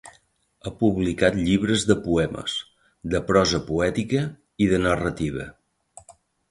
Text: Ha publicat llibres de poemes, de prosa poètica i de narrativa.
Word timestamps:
Ha 0.63 0.71
publicat 0.77 1.37
llibres 1.49 1.85
de 1.91 1.97
poemes, 2.07 2.57
de 3.15 3.23
prosa 3.31 3.63
poètica 3.71 4.27
i 4.67 4.75
de 4.75 4.85
narrativa. 4.89 5.51